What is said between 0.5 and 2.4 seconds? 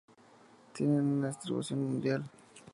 Tienen una distribución mundial.